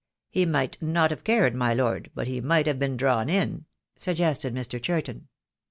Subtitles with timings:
[0.31, 3.65] "He might not have cared, my Lord, but he might have been drawn in,"
[3.97, 4.81] suggested Mr.
[4.81, 5.27] Churton.